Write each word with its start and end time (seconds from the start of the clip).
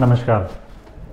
नमस्कार। 0.00 0.48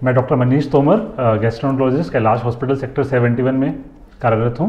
मैं 0.03 0.13
doctor 0.15 0.35
Manish 0.35 0.69
Tomar 0.71 0.99
gastroenterologist 1.41 2.11
Kailash 2.11 2.43
hospital 2.43 2.75
sector 2.75 3.03
71 3.03 3.51
में 3.53 3.73
कार्यरत 4.21 4.59
हूँ। 4.59 4.67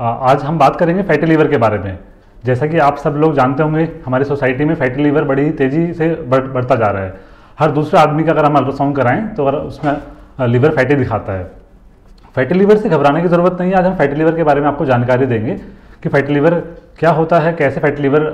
आज 0.00 0.42
हम 0.42 0.58
बात 0.58 0.76
करेंगे 0.76 1.02
फैटी 1.02 1.26
लीवर 1.26 1.48
के 1.48 1.56
बारे 1.56 1.78
में। 1.78 1.98
जैसा 2.44 2.66
कि 2.66 2.78
आप 2.78 2.96
सब 2.96 3.14
लोग 3.14 3.34
जानते 3.34 3.62
होंगे, 3.62 3.88
हमारी 4.06 4.24
सोसाइटी 4.24 4.64
में 4.64 4.74
फैटी 4.74 5.02
लीवर 5.02 5.24
बड़ी 5.24 5.50
तेज़ी 5.52 5.92
से 5.92 6.08
बढ़, 6.08 6.40
बढ़ता 6.42 6.74
जा 6.74 6.86
रहा 6.86 7.02
है। 7.02 7.14
हर 7.58 7.70
दूसरे 7.70 8.00
आदमी 8.00 8.24
का 8.24 8.32
अगर 8.32 8.44
हम 8.44 8.56
अल्ट्रासाउंड 8.56 8.96
कराएँ 8.96 9.26
तो 9.28 9.46
अगर 9.46 9.58
उसमें 9.58 10.46
लीवर 10.48 10.76
फैटी 10.76 10.94
दिखाता 10.94 11.32
है। 11.32 11.50
फैटी 12.34 12.54
लीवर 12.54 12.76
से 12.76 12.88
घबराने 12.88 13.22
की 13.22 13.28
ज़रूरत 13.28 13.56
नहीं 13.60 13.70
है। 13.70 13.78
आज 13.78 13.86
हम 13.86 13.96
फैटी 13.96 14.16
लीवर 14.16 14.36
के 14.36 14.44
बारे 14.44 14.60
में 14.60 14.68
आपको 14.68 14.86
जानकारी 14.86 15.26
देंगे 15.26 15.54
कि 16.02 16.08
फैटी 16.08 16.34
लीवर 16.34 16.60
क्या 16.98 17.10
होता 17.12 17.38
है, 17.38 17.52
कैसे 17.54 17.80
फैटी 17.80 18.02
लीवर 18.02 18.30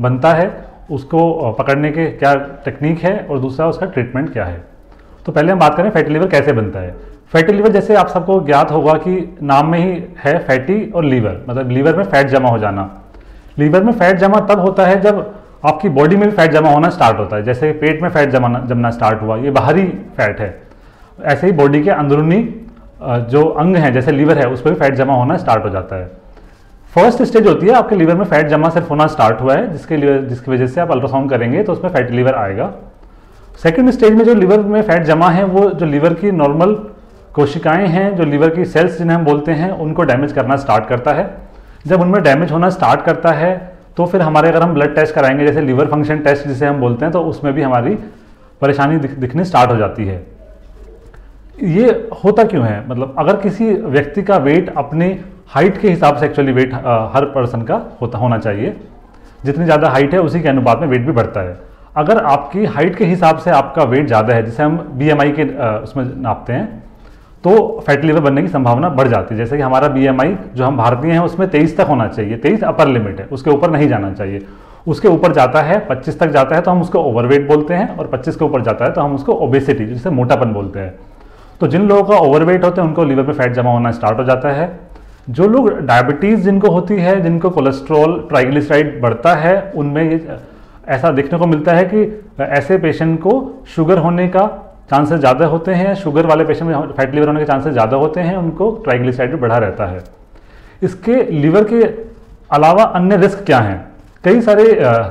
बनता 0.00 0.32
है 0.32 0.67
उसको 0.90 1.50
पकड़ने 1.58 1.90
के 1.92 2.06
क्या 2.12 2.34
टेक्निक 2.64 2.98
है 2.98 3.18
और 3.20 3.38
दूसरा 3.38 3.66
उसका 3.68 3.86
ट्रीटमेंट 3.86 4.32
क्या 4.32 4.44
है? 4.44 4.62
तो 5.26 5.32
पहले 5.32 5.52
हम 5.52 5.58
बात 5.58 5.74
करें 5.76 5.90
फैटी 5.90 6.12
लीवर 6.12 6.26
कैसे 6.26 6.52
बनता 6.52 6.78
है। 6.78 6.94
फैटी 7.32 7.52
लीवर 7.52 7.68
जैसे 7.68 7.94
आप 7.94 8.08
सबको 8.08 8.40
ज्ञात 8.40 8.70
होगा 8.70 8.92
कि 8.98 9.36
नाम 9.42 9.70
में 9.70 9.78
ही 9.78 10.02
है 10.18 10.38
फैटी 10.38 10.90
और 10.90 11.04
लीवर 11.04 11.40
मतलब 11.48 11.70
लीवर 11.70 11.96
में 11.96 12.04
फैट 12.04 12.26
जमा 12.26 12.48
हो 12.48 12.58
जाना। 12.58 12.90
लीवर 13.58 13.82
में 13.84 13.92
फैट 13.92 14.16
जमा 14.16 14.40
तब 14.46 14.60
होता 14.60 14.86
है 14.86 15.00
जब 15.00 15.34
आपकी 15.66 15.88
बॉडी 15.90 16.16
में 16.16 16.28
भी 16.28 16.34
फैट 16.36 16.50
जमा 16.50 16.70
होना 16.70 16.88
स्टार्ट 16.88 17.18
होता 17.18 17.36
है। 17.36 17.42
जैसे 17.42 17.72
पेट 17.72 18.02
में 18.02 18.08
फैट 18.08 18.30
जमा, 18.30 18.48
जमना 18.60 18.90
स्टार्ट 18.90 19.22
हुआ, 19.22 19.36
ये 19.36 19.50
बाहरी 19.50 19.86
फैट 20.16 20.40
है। 20.40 20.56
ऐसे 21.24 21.46
ही 21.46 21.52
बॉडी 21.52 21.82
के 21.82 21.90
अंदरूनी 21.90 22.42
जो 23.02 23.44
अंग 23.44 23.76
हैं, 23.76 23.92
जैसे 23.92 24.12
लीवर 24.12 24.38
है, 24.38 24.48
उस 24.48 24.60
पर 24.60 24.70
भी 24.70 24.76
फैट 24.76 24.94
जमा 24.94 25.14
होना 25.14 25.36
स्टार्ट 25.36 25.64
हो 25.64 25.70
जाता 25.70 25.96
है। 25.96 26.10
फ़र्स्ट 26.94 27.22
स्टेज 27.22 27.46
होती 27.46 27.66
है 27.66 27.72
आपके 27.72 27.96
लीवर 27.96 28.14
में 28.14 28.24
फैट 28.24 28.46
जमा 28.46 28.68
सिर्फ़ 28.68 28.88
होना 28.88 29.06
स्टार्ट 29.06 29.40
हुआ 29.40 29.54
है 29.54 29.72
जिसके 29.72 29.96
लिए 29.96 30.18
जिसकी 30.22 30.50
वजह 30.50 30.66
से 30.66 30.80
आप 30.80 30.90
अल्ट्रासाउंड 30.90 31.30
करेंगे 31.30 31.62
तो 31.62 31.72
उसमें 31.72 31.90
फैटी 31.90 32.16
लीवर 32.16 32.34
आएगा। 32.34 32.72
सेकेंड 33.62 33.90
स्टेज 33.90 34.12
में 34.12 34.24
जो 34.24 34.34
लीवर 34.34 34.60
में 34.60 34.80
फैट 34.82 35.02
जमा 35.02 35.28
है 35.30 35.44
वो 35.44 35.68
जो 35.70 35.86
लीवर 35.86 36.14
की 36.14 36.30
नॉर्मल 36.32 36.74
कोशिकाएँ 37.34 37.86
हैं 37.86 38.14
जो 38.16 38.24
लीवर 38.24 38.50
की 38.50 38.64
सेल्स 38.64 38.98
जिन्हें 38.98 39.16
हम 39.16 39.24
बोलते 39.24 39.52
हैं 39.52 39.70
उनको 39.72 40.02
डैमेज 40.02 40.32
करना 40.32 40.56
स्टार्ट 40.56 40.86
करता 40.86 41.12
है। 41.12 41.30
जब 41.86 42.00
उनमें 42.00 42.22
डैमेज 42.22 42.52
होना 42.52 42.70
स्टार्ट 42.70 43.04
करता 43.04 43.32
है 43.32 43.56
तो 43.96 44.06
फिर 44.06 44.22
हमारे 44.22 44.48
अगर 44.48 44.62
हम 44.62 44.74
ब्लड 44.74 44.94
टेस्ट 44.94 45.14
कराएँगे 45.14 45.46
जैसे 45.46 45.60
लीवर 45.60 45.86
फ़ंक्शन 45.86 46.18
टेस्ट 46.18 46.46
जिसे 46.48 46.66
हम 46.66 46.80
बोलते 46.80 47.04
हैं 47.04 47.12
तो 47.12 47.20
उसमें 47.22 47.52
भी 47.54 47.62
हमारी 47.62 47.94
परेशानी 48.60 48.96
दिख, 48.96 49.10
दिखनी 49.10 49.44
स्टार्ट 49.44 49.70
हो 49.70 49.76
जाती 49.76 50.04
है। 50.04 50.26
ये 51.62 52.08
होता 52.24 52.44
क्यों 52.44 52.64
है? 52.66 52.84
मतलब 52.88 53.14
अगर 53.18 53.36
किसी 53.36 53.70
व्यक्ति 53.70 54.22
का 54.22 54.36
वेट 54.36 54.72
अपनी 54.76 55.08
हाइट 55.50 55.80
के 55.80 55.88
हिसाब 55.88 56.16
से 56.16 56.26
एक्चुअली 56.26 56.52
वेट 56.52 56.74
हर 56.74 57.24
पर्सन 57.34 57.62
का 57.62 57.80
होता, 58.00 58.18
होना 58.18 58.38
चाहिए। 58.38 58.76
जितनी 59.40 59.64
ज़्यादा 59.64 59.88
हाइट 59.88 60.14
है, 60.14 60.20
उसी 60.20 60.40
के 60.40 60.48
अनुपात 60.48 60.80
में 60.80 60.86
वेट 60.88 61.06
भी 61.06 61.12
बढ़ता 61.12 61.40
है। 61.40 61.56
अगर 61.96 62.18
आपकी 62.24 62.64
हाइट 62.66 62.96
के 62.96 63.04
हिसाब 63.06 63.38
से 63.38 63.50
आपका 63.52 63.82
वेट 63.84 64.06
ज़्यादा 64.06 64.34
है, 64.34 64.42
जिसे 64.42 64.62
हम 64.62 64.76
बीएमआई 64.94 65.32
के 65.32 65.44
उसमें 65.82 66.04
नापते 66.16 66.52
हैं 66.52 66.82
तो 67.44 67.80
फैट 67.86 68.04
लिवर 68.04 68.20
बनने 68.20 68.42
की 68.42 68.48
संभावना 68.48 68.88
बढ़ 68.90 69.08
जाती 69.08 69.34
है। 69.34 69.38
जैसे 69.38 69.56
कि 69.56 69.62
हमारा 69.62 69.88
बीएमआई 69.88 70.36
जो 70.54 70.64
हम 70.64 70.76
भारतीय 70.76 71.12
हैं, 71.12 71.20
उसमें 71.20 71.48
तेईस 71.50 71.76
तक 71.76 71.86
होना 71.88 72.06
चाहिए। 72.08 72.36
तेईस 72.36 72.64
अपर 72.64 72.88
लिमिट 72.88 73.20
है, 73.20 73.26
उसके 73.26 73.50
ऊपर 73.50 73.70
नहीं 73.70 73.88
जाना 73.88 74.12
चाहिए। 74.12 74.46
उसके 74.86 75.08
ऊपर 75.08 75.32
जाता 75.32 75.62
है 75.62 75.78
25 75.88 76.18
तक 76.20 76.30
जाता 76.30 76.56
है 76.56 76.62
तो 76.62 76.70
हम 76.70 76.80
उसको 76.82 76.98
ओवरवेट 77.00 77.46
बोलते 77.48 77.74
हैं, 77.74 77.96
और 77.96 78.06
25 78.08 78.36
के 78.36 78.44
ऊपर 78.44 78.62
जाता 78.62 78.84
है 78.84 78.92
तो 78.92 79.00
हम 79.00 79.14
उसको 79.14 79.32
ओबेसिटी 79.46 79.86
जिसे 79.86 80.10
मोटापन 80.10 80.52
बोलते 80.52 80.80
हैं। 80.80 80.94
तो 81.60 81.66
जिन 81.66 81.88
लोगों 81.88 82.02
का 82.04 82.16
ओवरवेट 82.18 82.64
होता 82.64 82.82
है, 82.82 82.88
उनको 82.88 83.04
लीवर 83.04 83.22
में 83.22 83.34
फैट 83.34 83.52
जमा 83.52 83.70
होना 83.70 83.90
स्टार्ट 83.92 84.18
हो 84.18 84.24
जाता 84.24 84.48
है। 84.50 84.68
जो 85.28 85.46
लोग 85.48 85.70
डायबिटीज़ 85.80 86.40
जिनको 86.40 86.70
होती 86.70 86.94
है, 86.96 87.20
जिनको 87.22 87.50
कोलेस्ट्रॉल 87.50 88.18
ट्राइग्लिसराइड 88.28 89.00
बढ़ता 89.00 89.34
है, 89.34 89.72
उनमें 89.76 90.02
ये 90.02 90.38
ऐसा 90.88 91.10
देखने 91.10 91.38
को 91.38 91.46
मिलता 91.46 91.72
है 91.72 91.84
कि 91.84 92.22
ऐसे 92.40 92.78
पेशेंट 92.78 93.18
को 93.20 93.32
शुगर 93.74 93.98
होने 93.98 94.28
का 94.28 94.46
चांसेस 94.90 95.18
ज़्यादा 95.20 95.46
होते 95.46 95.74
हैं 95.74 95.94
शुगर 95.94 96.26
वाले 96.26 96.44
पेशेंट 96.44 96.70
में 96.70 96.92
फैट 96.92 97.14
लीवर 97.14 97.26
होने 97.26 97.40
के 97.40 97.46
चांसेस 97.46 97.72
ज़्यादा 97.72 97.96
होते 97.96 98.20
हैं, 98.20 98.36
उनको 98.36 98.70
ट्राइग्लिसराइड 98.84 99.40
बढ़ा 99.40 99.56
रहता 99.58 99.86
है। 99.86 100.02
इसके 100.82 101.22
लीवर 101.32 101.64
के 101.72 101.82
अलावा 102.50 102.82
अन्य 102.82 103.16
रिस्क 103.16 103.44
क्या 103.46 103.58
हैं? 103.60 103.86
कई 104.24 104.40
सारे 104.40 104.64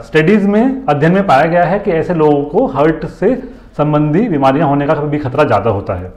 स्टडीज़ 0.03 0.47
में, 0.47 0.86
अध्ययन 0.86 1.14
में 1.14 1.25
पाया 1.28 1.46
गया 1.46 1.64
है 1.66 1.80
कि 1.80 1.91
ऐसे 1.94 2.14
लोगों 2.14 2.44
को 2.46 2.66
हार्ट 2.68 3.06
से 3.06 3.36
संबंधी 3.78 4.28
बीमारियाँ 4.30 4.68
होने 4.68 4.88
का 4.88 4.94
भी 4.96 5.18
खतरा 5.20 5.44
ज़्यादा 5.44 5.70
होता 5.70 5.94
है। 5.94 6.12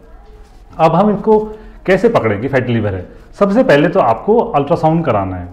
अब 0.78 0.94
हम 0.94 1.10
इसको 1.10 1.38
कैसे 1.86 2.08
पकड़ें 2.08 2.40
कि 2.40 2.48
फैटी 2.48 2.72
लीवर 2.72 2.94
है? 2.94 3.06
सबसे 3.38 3.62
पहले 3.64 3.88
तो 3.88 4.00
आपको 4.00 4.38
अल्ट्रासाउंड 4.38 5.04
कराना 5.04 5.36
है, 5.36 5.48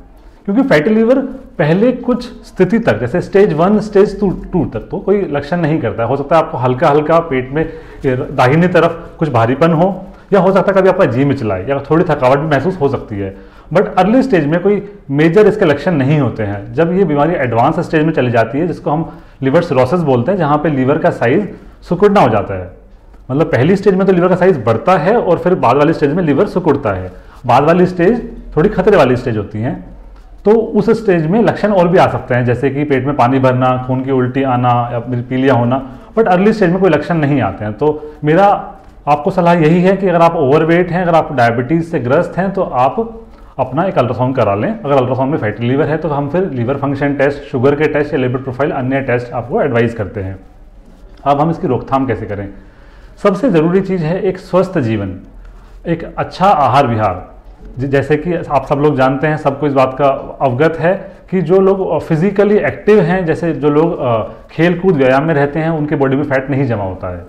क्योंकि 0.45 0.61
फैटी 0.63 0.89
लीवर 0.89 1.19
पहले 1.57 1.91
कुछ 1.91 2.25
स्थिति 2.45 2.79
तक, 2.79 2.99
जैसे 2.99 3.21
stage 3.21 3.53
one, 3.53 3.79
stage 3.81 4.19
two 4.19 4.29
two 4.51 4.65
तक 4.65 4.87
तो 4.91 4.99
कोई 4.99 5.21
लक्षण 5.31 5.61
नहीं 5.61 5.79
करता 5.81 6.03
है। 6.03 6.09
हो 6.09 6.17
सकता 6.17 6.35
है 6.35 6.43
आपको 6.43 6.57
हल्का 6.57 6.89
हल्का 6.89 7.19
पेट 7.21 7.51
में 7.51 7.65
दाहिनी 8.05 8.67
तरफ़ 8.69 9.17
कुछ 9.19 9.29
भारीपन 9.29 9.73
हो, 9.73 9.89
या 10.33 10.39
हो 10.39 10.51
सकता 10.51 10.71
है 10.71 10.77
कभी 10.77 10.89
आपका 10.89 11.05
जी 11.07 11.25
मिचलाए, 11.25 11.67
या 11.69 11.79
थोड़ी 11.81 12.03
थकावट 12.05 12.39
भी 12.39 12.47
महसूस 12.47 12.79
हो 12.81 12.89
सकती 12.89 13.15
है। 13.15 13.35
बट 13.73 13.93
अर्ली 13.95 14.21
स्टेज 14.23 14.45
में 14.45 14.59
कोई 14.61 14.81
मेजर 15.11 15.47
इसके 15.47 15.65
लक्षण 15.65 15.93
नहीं 15.93 16.19
होते 16.19 16.43
हैं। 16.43 16.73
जब 16.73 16.91
ये 16.93 17.03
बीमारी 17.05 17.33
एडवांस 17.35 17.79
स्टेज 17.79 18.03
में 18.03 18.11
चली 18.13 18.31
जाती 18.31 18.59
है, 18.59 18.67
जिसको 18.67 18.91
हम 18.91 19.09
लिवर 19.41 19.61
सिरोसिस 19.63 19.99
बोलते 20.01 20.31
हैं, 20.31 20.37
जहाँ 20.37 20.57
पे 20.57 20.69
लीवर 20.69 20.97
का 20.97 21.09
साइज़ 21.11 21.45
सुकुड़ना 21.89 22.21
हो 22.21 22.29
जाता 22.29 22.53
है। 22.53 22.75
मतलब 23.29 23.47
पहली 23.47 23.75
स्टेज 23.75 23.93
में 23.93 24.05
तो 24.07 24.13
लीवर 24.13 24.27
का 24.27 24.35
साइज़ 24.35 24.59
बढ़ता 24.59 24.97
है 24.97 25.15
और 25.17 25.37
फिर 25.37 25.55
बाद 25.57 25.77
वाली 25.77 25.93
स्टेज 25.93 26.13
में 26.13 26.23
लीवर 26.23 26.47
सुकुड़ता 26.47 26.93
है। 26.93 27.11
बाद 27.45 27.63
वाली 27.63 27.85
स्टेज 27.85 28.21
थोड़ी 28.55 28.69
खतरे 28.69 28.97
वाली 28.97 29.15
स्टेज 29.15 29.37
होती 29.37 29.61
हैं। 29.61 29.75
तो 30.45 30.51
उस 30.51 30.89
स्टेज 30.99 31.25
में 31.27 31.41
लक्षण 31.41 31.71
और 31.71 31.87
भी 31.87 31.97
आ 31.97 32.07
सकते 32.07 32.35
हैं, 32.35 32.45
जैसे 32.45 32.69
कि 32.69 32.83
पेट 32.83 33.05
में 33.05 33.15
पानी 33.15 33.39
भरना, 33.39 33.71
खून 33.87 34.03
की 34.03 34.11
उल्टी 34.11 34.43
आना 34.45 34.89
या 34.91 34.99
पीलिया 34.99 35.53
होना 35.53 35.77
बट 36.17 36.27
अर्ली 36.27 36.53
स्टेज 36.53 36.69
में 36.71 36.79
कोई 36.79 36.89
लक्षण 36.89 37.17
नहीं 37.17 37.41
आते 37.41 37.65
हैं। 37.65 37.73
तो 37.73 38.17
मेरा 38.23 38.45
आपको 39.07 39.31
सलाह 39.31 39.53
यही 39.55 39.81
है 39.81 39.95
कि 39.97 40.07
अगर 40.07 40.21
आप 40.21 40.35
ओवरवेट 40.35 40.91
हैं, 40.91 41.01
अगर 41.01 41.15
आप 41.15 41.31
डायबिटीज़ 41.33 41.83
से 41.83 41.99
ग्रस्त 41.99 42.37
हैं 42.37 42.51
तो 42.53 42.61
आप 42.61 42.95
अपना 43.59 43.83
एक 43.85 43.97
अल्ट्रासाउंड 43.97 44.35
करा 44.35 44.55
लें। 44.55 44.69
अगर 44.69 44.93
अल्ट्रासाउंड 44.93 45.31
में 45.31 45.37
फैटी 45.39 45.67
लीवर 45.67 45.87
है 45.87 45.97
तो 45.97 46.09
हम 46.09 46.29
फिर 46.29 46.49
लीवर 46.51 46.77
फ़ंक्शन 46.77 47.15
टेस्ट 47.15 47.43
शुगर 47.51 47.75
के 47.75 47.87
टेस्ट 47.93 48.13
या 48.13 48.19
लिवर 48.19 48.41
प्रोफ़ाइल 48.41 48.71
अन्य 48.73 49.01
टेस्ट 49.01 49.31
आपको 49.33 49.61
एडवाइस 49.61 49.93
करते 49.95 50.21
हैं। 50.21 50.37
अब 51.23 51.41
हम 51.41 51.51
इसकी 51.51 51.67
रोकथाम 51.67 52.05
कैसे 52.05 52.25
करें? 52.25 52.47
सबसे 53.17 53.49
ज़रूरी 53.49 53.81
चीज़ 53.81 54.03
है 54.03 54.21
एक 54.21 54.37
स्वस्थ 54.37 54.77
जीवन, 54.79 55.15
एक 55.87 56.03
अच्छा 56.17 56.45
आहार 56.45 56.87
विहार। 56.87 57.25
जैसे 57.79 58.17
कि 58.17 58.33
आप 58.33 58.65
सब 58.65 58.79
लोग 58.79 58.97
जानते 58.97 59.27
हैं, 59.27 59.37
सबको 59.37 59.67
इस 59.67 59.73
बात 59.73 59.95
का 59.99 60.07
अवगत 60.41 60.77
है 60.79 60.93
कि 61.31 61.41
जो 61.41 61.59
लोग 61.59 61.99
फिजिकली 62.01 62.57
एक्टिव 62.57 62.99
हैं, 63.01 63.25
जैसे 63.25 63.51
जो 63.53 63.69
लोग 63.69 63.97
खेल 64.51 64.79
कूद 64.79 64.95
व्यायाम 64.95 65.23
में 65.23 65.33
रहते 65.33 65.59
हैं, 65.59 65.69
उनके 65.69 65.95
बॉडी 65.95 66.15
में 66.15 66.23
फैट 66.23 66.49
नहीं 66.49 66.65
जमा 66.65 66.83
होता 66.83 67.09
है। 67.09 67.25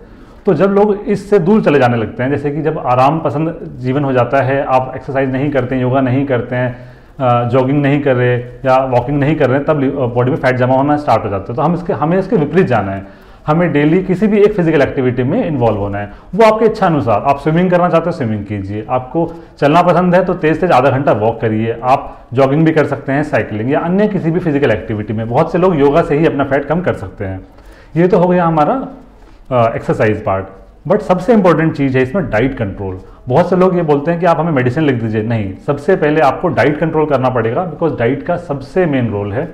तो 0.46 0.54
जब 0.54 0.70
लोग 0.70 0.94
इससे 1.06 1.38
दूर 1.38 1.62
चले 1.62 1.78
जाने 1.78 1.96
लगते 1.96 2.22
हैं, 2.22 2.30
जैसे 2.30 2.50
कि 2.50 2.62
जब 2.62 2.78
आराम 2.86 3.20
पसंद 3.20 3.58
जीवन 3.78 4.04
हो 4.04 4.12
जाता 4.12 4.42
है, 4.42 4.62
आप 4.64 4.92
एक्सरसाइज 4.96 5.30
नहीं 5.30 5.50
करते 5.50 5.74
हैं 5.74 5.82
योगा 5.82 6.00
नहीं 6.00 6.24
करते 6.26 6.56
हैं 6.56 7.48
जॉगिंग 7.50 7.80
नहीं 7.82 8.00
कर 8.00 8.16
रहे 8.16 8.36
या 8.64 8.76
वॉकिंग 8.86 9.18
नहीं 9.18 9.36
कर 9.36 9.50
रहे 9.50 9.60
तब 9.60 9.80
बॉडी 10.14 10.30
में 10.30 10.36
फैट 10.36 10.56
जमा 10.56 10.74
होना 10.74 10.96
स्टार्ट 10.96 11.24
हो 11.24 11.30
जाता 11.30 11.52
है। 11.52 11.56
तो 11.56 11.62
हम 11.62 11.74
इसके, 11.74 11.92
हमें 11.92 12.18
इसके 12.18 12.36
विपरीत 12.36 12.66
जाना 12.66 12.92
है। 12.92 13.06
हमें 13.48 13.70
डेली 13.72 14.02
किसी 14.04 14.26
भी 14.26 14.38
एक 14.38 14.54
फ़िज़िकल 14.54 14.82
एक्टिविटी 14.82 15.22
में 15.24 15.44
इन्वॉल्व 15.46 15.78
होना 15.78 15.98
है। 15.98 16.12
वो 16.34 16.44
आपके 16.46 16.64
इच्छा 16.64 16.86
अनुसार 16.86 17.22
आप 17.22 17.38
स्विमिंग 17.40 17.70
करना 17.70 17.88
चाहते 17.88 18.04
हो 18.06 18.12
स्विमिंग 18.12 18.44
कीजिए। 18.46 18.84
आपको 18.90 19.26
चलना 19.60 19.82
पसंद 19.82 20.14
है 20.14 20.24
तो 20.24 20.34
तेज 20.36 20.60
तेज 20.60 20.72
आधा 20.72 20.90
घंटा 20.90 21.12
वॉक 21.14 21.40
करिए। 21.40 21.78
आप 21.84 22.16
जॉगिंग 22.34 22.64
भी 22.64 22.72
कर 22.72 22.86
सकते 22.86 23.12
हैं 23.12 23.22
साइकिलिंग 23.24 23.70
या 23.72 23.80
अन्य 23.80 24.08
किसी 24.08 24.30
भी 24.30 24.40
फ़िज़िकल 24.40 24.70
एक्टिविटी 24.70 25.12
में। 25.12 25.26
बहुत 25.28 25.52
से 25.52 25.58
लोग 25.58 25.78
योगा 25.80 26.02
से 26.02 26.18
ही 26.18 26.26
अपना 26.26 26.44
फैट 26.44 26.64
कम 26.64 26.80
कर 26.80 26.94
सकते 26.96 27.24
हैं। 27.24 27.40
ये 27.96 28.08
तो 28.08 28.18
हो 28.18 28.28
गया 28.28 28.44
हमारा 28.44 28.74
एक्सरसाइज 29.74 30.22
पार्ट 30.24 30.46
बट 30.86 31.00
सबसे 31.02 31.32
इंपॉर्टेंट 31.32 31.76
चीज़ 31.76 31.96
है 31.98 32.02
इसमें 32.02 32.28
डाइट 32.30 32.56
कंट्रोल 32.58 32.98
बहुत 33.28 33.50
से 33.50 33.56
लोग 33.56 33.76
ये 33.76 33.82
बोलते 33.84 34.10
हैं 34.10 34.20
कि 34.20 34.26
आप 34.26 34.38
हमें 34.40 34.52
मेडिसिन 34.52 34.84
लिख 34.84 34.94
दीजिए। 34.96 35.22
नहीं, 35.24 35.52
सबसे 35.66 35.96
पहले 35.96 36.20
आपको 36.20 36.48
डाइट 36.50 36.78
कंट्रोल 36.80 37.06
करना 37.06 37.28
पड़ेगा 37.30 37.64
बिकॉज़ 37.64 37.96
डाइट 37.96 38.22
का 38.22 38.36
सबसे 38.38 38.86
मेन 38.86 39.10
रोल 39.10 39.32
है। 39.32 39.48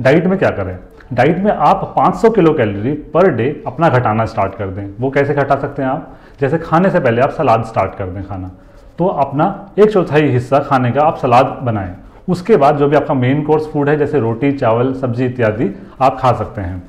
डाइट 0.00 0.26
में 0.26 0.38
क्या 0.38 0.50
करें? 0.50 0.76
डाइट 1.12 1.38
में 1.38 1.52
आप 1.52 1.94
500 1.96 2.30
किलो 2.30 2.52
कैलोरी 2.54 2.92
पर 2.92 3.30
डे 3.30 3.62
अपना 3.66 3.88
घटाना 3.88 4.24
स्टार्ट 4.24 4.54
कर 4.54 4.66
दें। 4.66 4.94
वो 5.00 5.10
कैसे 5.10 5.34
घटा 5.34 5.56
सकते 5.56 5.82
हैं 5.82 5.88
आप? 5.88 6.16
जैसे 6.40 6.58
खाने 6.58 6.90
से 6.90 7.00
पहले 7.00 7.20
आप 7.20 7.30
सलाद 7.30 7.64
स्टार्ट 7.64 7.94
कर 7.94 8.06
दें 8.06 8.24
खाना। 8.24 8.50
तो 8.98 9.06
अपना 9.06 9.70
एक 9.78 9.90
चौथाई 9.90 10.28
हिस्सा 10.28 10.58
खाने 10.58 10.90
का 10.90 11.00
आप 11.00 11.16
सलाद 11.16 11.60
बनाएँ। 11.62 11.94
उसके 12.28 12.56
बाद 12.56 12.76
जो 12.76 12.88
भी 12.88 12.96
आपका 12.96 13.14
मेन 13.14 13.42
कोर्स 13.42 13.66
फ़ूड 13.66 13.88
है, 13.88 13.96
जैसे 13.96 14.20
रोटी, 14.20 14.52
चावल, 14.52 14.94
सब्ज़ी 14.94 15.26
इत्यादि, 15.26 15.80
आप 16.00 16.18
खा 16.20 16.32
सकते 16.32 16.60
हैं। 16.60 16.82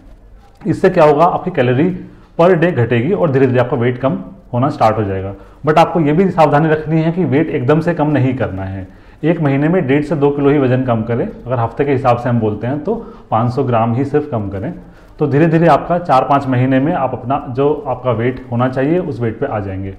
इससे 0.68 0.89
क्या 0.89 1.03
होगा? 1.03 1.25
आपकी 1.25 1.51
कैलोरी 1.51 1.89
पर 2.38 2.53
डे 2.53 2.71
घटेगी 2.71 3.13
और 3.13 3.31
धीरे 3.31 3.47
धीरे 3.47 3.59
आपका 3.59 3.77
वेट 3.77 3.97
कम 3.97 4.19
होना 4.53 4.69
स्टार्ट 4.69 4.97
हो 4.97 5.03
जाएगा। 5.03 5.33
बट 5.65 5.77
आपको 5.77 6.00
ये 6.00 6.13
भी 6.13 6.29
सावधानी 6.29 6.69
रखनी 6.69 7.01
है 7.01 7.11
कि 7.11 7.25
वेट 7.25 7.50
एकदम 7.50 7.79
से 7.79 7.94
कम 7.94 8.07
नहीं 8.07 8.35
करना 8.35 8.63
है। 8.63 8.88
एक 9.25 9.39
महीने 9.42 9.69
में 9.69 9.86
डेढ़ 9.88 10.04
से 10.06 10.16
दो 10.16 10.30
किलो 10.31 10.50
ही 10.50 10.57
वज़न 10.60 10.83
कम 10.83 11.01
करें। 11.04 11.25
अगर 11.25 11.60
हफ़्ते 11.60 11.86
के 11.86 11.92
हिसाब 11.92 12.18
से 12.18 12.30
हम 12.30 12.39
बोलते 12.39 12.68
हैं 12.68 12.83
तो 12.83 12.95
500 13.31 13.63
ग्राम 13.63 13.94
ही 13.95 14.06
सिर्फ़ 14.06 14.30
कम 14.30 14.50
करें। 14.50 14.74
तो 15.19 15.27
धीरे 15.27 15.48
धीरे 15.48 15.68
आपका 15.68 15.98
चार 16.00 16.24
पाँच 16.24 16.48
महीने 16.48 16.80
में 16.80 16.94
आप 16.94 17.13
अपना 17.13 17.45
जो 17.50 17.74
आपका 17.88 18.12
वेट 18.12 18.45
होना 18.51 18.68
चाहिए, 18.69 19.00
उस 19.00 19.19
वेट 19.19 19.39
पे 19.39 19.45
आ 19.45 19.60
जाएँगे। 19.60 19.94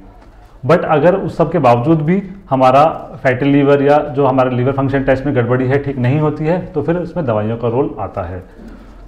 बट 0.67 0.85
अगर 0.85 1.15
उस 1.15 1.37
सब 1.37 1.51
के 1.53 1.59
बावजूद 1.59 2.03
भी 2.03 2.23
हमारा 2.51 2.85
फैटी 3.23 3.47
लीवर 3.47 3.83
या 3.83 3.99
जो 4.11 4.27
हमारा 4.27 4.51
लीवर 4.51 4.73
फ़ंक्शन 4.73 5.05
टेस्ट 5.05 5.27
में 5.27 5.35
गड़बड़ी 5.37 5.67
है, 5.67 5.79
ठीक 5.79 5.99
नहीं 5.99 6.19
होती 6.21 6.45
है 6.45 6.61
तो 6.67 6.83
फिर 6.83 6.97
उसमें 6.97 7.25
दवाइयों 7.27 7.57
का 7.57 7.69
रोल 7.69 7.95
आता 8.01 8.23
है। 8.23 8.43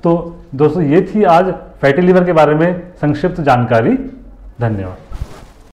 तो 0.03 0.37
दोस्तों, 0.55 0.83
ये 0.83 1.01
थी 1.05 1.25
आज 1.25 1.53
फैटी 1.81 2.03
लीवर 2.03 2.25
के 2.25 2.33
बारे 2.33 2.55
में 2.55 2.83
संक्षिप्त 3.01 3.41
जानकारी। 3.41 3.97
धन्यवाद। 4.61 5.08